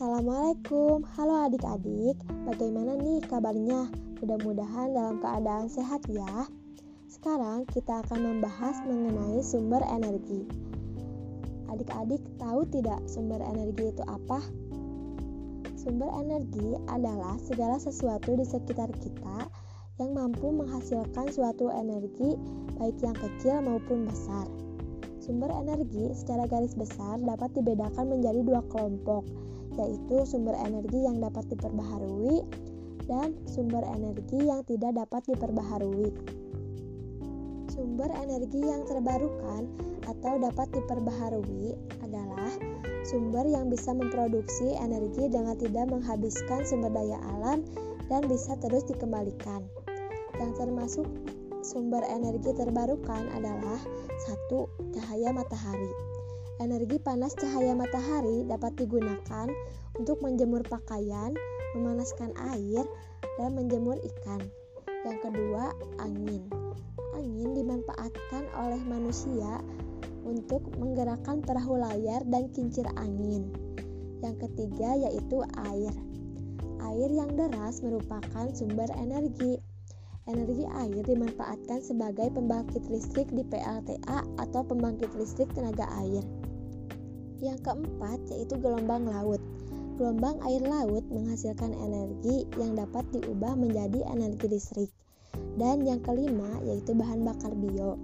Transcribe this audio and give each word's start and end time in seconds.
Assalamualaikum, 0.00 1.04
halo 1.12 1.44
adik-adik, 1.44 2.16
bagaimana 2.48 2.96
nih 3.04 3.20
kabarnya? 3.20 3.84
Mudah-mudahan 4.24 4.96
dalam 4.96 5.20
keadaan 5.20 5.68
sehat 5.68 6.00
ya. 6.08 6.48
Sekarang 7.04 7.68
kita 7.68 8.00
akan 8.08 8.24
membahas 8.24 8.80
mengenai 8.88 9.44
sumber 9.44 9.84
energi. 9.92 10.48
Adik-adik 11.68 12.24
tahu 12.40 12.64
tidak 12.72 12.96
sumber 13.04 13.44
energi 13.44 13.92
itu 13.92 14.00
apa? 14.08 14.40
Sumber 15.76 16.08
energi 16.16 16.80
adalah 16.88 17.36
segala 17.36 17.76
sesuatu 17.76 18.40
di 18.40 18.48
sekitar 18.48 18.88
kita 19.04 19.52
yang 20.00 20.16
mampu 20.16 20.48
menghasilkan 20.48 21.28
suatu 21.28 21.68
energi, 21.76 22.40
baik 22.80 22.96
yang 23.04 23.20
kecil 23.20 23.60
maupun 23.60 24.08
besar. 24.08 24.48
Sumber 25.20 25.52
energi 25.52 26.08
secara 26.16 26.48
garis 26.48 26.72
besar 26.72 27.20
dapat 27.20 27.52
dibedakan 27.52 28.16
menjadi 28.16 28.40
dua 28.40 28.64
kelompok, 28.72 29.28
yaitu 29.78 30.16
sumber 30.26 30.56
energi 30.58 31.06
yang 31.06 31.22
dapat 31.22 31.46
diperbaharui 31.52 32.42
dan 33.10 33.34
sumber 33.50 33.82
energi 33.90 34.38
yang 34.38 34.62
tidak 34.66 34.94
dapat 34.94 35.22
diperbaharui. 35.26 36.10
Sumber 37.74 38.10
energi 38.22 38.60
yang 38.62 38.86
terbarukan 38.86 39.66
atau 40.06 40.38
dapat 40.38 40.68
diperbaharui 40.74 41.74
adalah 42.06 42.52
sumber 43.02 43.46
yang 43.46 43.66
bisa 43.72 43.90
memproduksi 43.90 44.74
energi 44.78 45.26
dengan 45.26 45.58
tidak 45.58 45.90
menghabiskan 45.90 46.62
sumber 46.62 46.92
daya 46.92 47.18
alam 47.38 47.66
dan 48.06 48.26
bisa 48.30 48.54
terus 48.62 48.86
dikembalikan. 48.86 49.64
Yang 50.38 50.52
termasuk 50.56 51.06
sumber 51.66 52.04
energi 52.06 52.52
terbarukan 52.54 53.26
adalah 53.34 53.80
satu 54.28 54.68
cahaya 54.92 55.30
matahari. 55.34 56.09
Energi 56.60 57.00
panas 57.00 57.32
cahaya 57.40 57.72
matahari 57.72 58.44
dapat 58.44 58.76
digunakan 58.76 59.48
untuk 59.96 60.20
menjemur 60.20 60.60
pakaian, 60.68 61.32
memanaskan 61.72 62.36
air, 62.52 62.84
dan 63.40 63.56
menjemur 63.56 63.96
ikan. 63.96 64.44
Yang 65.08 65.24
kedua, 65.24 65.72
angin. 66.04 66.44
Angin 67.16 67.56
dimanfaatkan 67.56 68.44
oleh 68.60 68.76
manusia 68.84 69.64
untuk 70.20 70.68
menggerakkan 70.76 71.40
perahu 71.40 71.80
layar 71.80 72.20
dan 72.28 72.52
kincir 72.52 72.84
angin. 73.00 73.48
Yang 74.20 74.44
ketiga 74.44 75.00
yaitu 75.00 75.40
air. 75.64 75.96
Air 76.84 77.08
yang 77.08 77.40
deras 77.40 77.80
merupakan 77.80 78.52
sumber 78.52 78.92
energi. 79.00 79.56
Energi 80.28 80.68
air 80.76 81.00
dimanfaatkan 81.08 81.80
sebagai 81.80 82.28
pembangkit 82.36 82.84
listrik 82.92 83.32
di 83.32 83.48
PLTA 83.48 84.28
atau 84.44 84.60
pembangkit 84.60 85.16
listrik 85.16 85.48
tenaga 85.56 85.88
air. 86.04 86.20
Yang 87.40 87.58
keempat 87.64 88.20
yaitu 88.28 88.54
gelombang 88.60 89.08
laut. 89.08 89.40
Gelombang 89.96 90.40
air 90.44 90.64
laut 90.64 91.04
menghasilkan 91.08 91.72
energi 91.76 92.48
yang 92.56 92.76
dapat 92.76 93.04
diubah 93.12 93.56
menjadi 93.56 94.04
energi 94.12 94.46
listrik. 94.48 94.90
Dan 95.56 95.84
yang 95.84 96.00
kelima 96.04 96.60
yaitu 96.64 96.92
bahan 96.92 97.24
bakar 97.24 97.52
bio. 97.56 97.96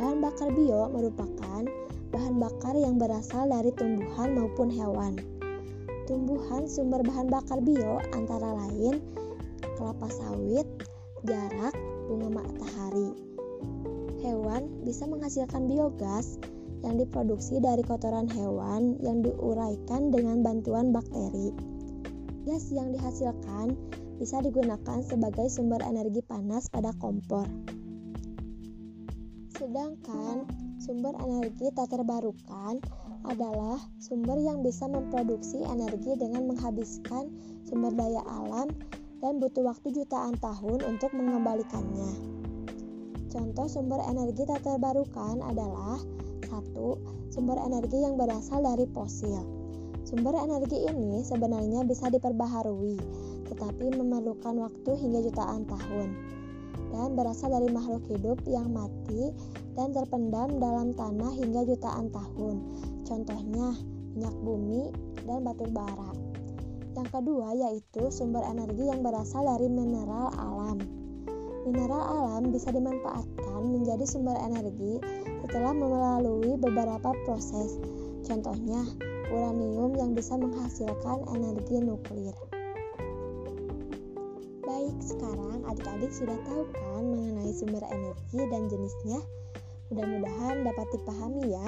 Bahan 0.00 0.24
bakar 0.24 0.48
bio 0.52 0.88
merupakan 0.92 1.62
bahan 2.10 2.34
bakar 2.42 2.74
yang 2.74 2.98
berasal 2.98 3.46
dari 3.46 3.70
tumbuhan 3.76 4.32
maupun 4.34 4.68
hewan. 4.72 5.14
Tumbuhan 6.08 6.66
sumber 6.66 7.04
bahan 7.06 7.30
bakar 7.30 7.62
bio 7.62 8.02
antara 8.16 8.50
lain 8.66 8.98
kelapa 9.80 10.12
sawit, 10.12 10.68
jarak, 11.24 11.72
bunga 12.04 12.28
matahari. 12.28 13.16
Hewan 14.20 14.84
bisa 14.84 15.08
menghasilkan 15.08 15.64
biogas 15.64 16.36
yang 16.80 16.96
diproduksi 16.96 17.60
dari 17.60 17.84
kotoran 17.84 18.28
hewan 18.30 18.96
yang 19.04 19.20
diuraikan 19.20 20.08
dengan 20.08 20.40
bantuan 20.40 20.92
bakteri. 20.92 21.52
Gas 22.48 22.72
yang 22.72 22.96
dihasilkan 22.96 23.76
bisa 24.20 24.40
digunakan 24.44 25.00
sebagai 25.04 25.48
sumber 25.48 25.80
energi 25.84 26.20
panas 26.24 26.68
pada 26.68 26.92
kompor. 27.00 27.48
Sedangkan 29.56 30.48
sumber 30.80 31.12
energi 31.20 31.68
tak 31.76 31.92
terbarukan 31.92 32.80
adalah 33.28 33.76
sumber 34.00 34.40
yang 34.40 34.64
bisa 34.64 34.88
memproduksi 34.88 35.60
energi 35.60 36.16
dengan 36.16 36.48
menghabiskan 36.48 37.28
sumber 37.68 37.92
daya 37.92 38.24
alam 38.24 38.72
dan 39.20 39.36
butuh 39.36 39.68
waktu 39.68 39.92
jutaan 39.92 40.32
tahun 40.40 40.80
untuk 40.84 41.12
mengembalikannya. 41.12 42.40
Contoh 43.28 43.68
sumber 43.68 44.00
energi 44.08 44.48
tak 44.48 44.64
terbarukan 44.64 45.44
adalah 45.44 46.00
satu, 46.50 46.98
sumber 47.30 47.56
energi 47.62 48.02
yang 48.02 48.18
berasal 48.18 48.60
dari 48.66 48.90
fosil. 48.90 49.38
Sumber 50.02 50.34
energi 50.34 50.82
ini 50.90 51.22
sebenarnya 51.22 51.86
bisa 51.86 52.10
diperbaharui, 52.10 52.98
tetapi 53.46 53.94
memerlukan 53.94 54.58
waktu 54.58 54.90
hingga 54.98 55.22
jutaan 55.30 55.62
tahun 55.70 56.10
dan 56.90 57.14
berasal 57.14 57.54
dari 57.54 57.70
makhluk 57.70 58.02
hidup 58.10 58.38
yang 58.50 58.74
mati 58.74 59.30
dan 59.78 59.94
terpendam 59.94 60.58
dalam 60.58 60.90
tanah 60.94 61.32
hingga 61.38 61.62
jutaan 61.64 62.10
tahun. 62.10 62.56
Contohnya 63.06 63.78
minyak 64.14 64.36
bumi 64.42 64.90
dan 65.24 65.46
batu 65.46 65.66
bara. 65.70 66.10
Yang 66.98 67.08
kedua 67.14 67.54
yaitu 67.54 68.10
sumber 68.10 68.42
energi 68.42 68.90
yang 68.90 69.00
berasal 69.06 69.46
dari 69.46 69.70
mineral 69.70 70.34
alam. 70.34 70.78
Mineral 71.60 72.00
alam 72.00 72.48
bisa 72.48 72.72
dimanfaatkan 72.72 73.60
menjadi 73.68 74.08
sumber 74.08 74.32
energi 74.40 74.96
setelah 75.44 75.76
melalui 75.76 76.56
beberapa 76.56 77.12
proses. 77.28 77.76
Contohnya, 78.24 78.80
uranium 79.28 79.92
yang 79.92 80.16
bisa 80.16 80.40
menghasilkan 80.40 81.28
energi 81.36 81.84
nuklir. 81.84 82.32
Baik, 84.64 84.96
sekarang 85.04 85.60
adik-adik 85.68 86.08
sudah 86.08 86.38
tahu 86.48 86.64
kan 86.72 87.02
mengenai 87.04 87.52
sumber 87.52 87.84
energi 87.92 88.40
dan 88.48 88.62
jenisnya? 88.72 89.20
Mudah-mudahan 89.92 90.64
dapat 90.64 90.86
dipahami 90.96 91.44
ya. 91.50 91.66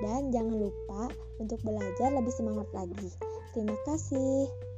Dan 0.00 0.32
jangan 0.32 0.56
lupa 0.56 1.12
untuk 1.40 1.60
belajar 1.64 2.12
lebih 2.12 2.32
semangat 2.32 2.68
lagi. 2.72 3.08
Terima 3.52 3.76
kasih. 3.88 4.69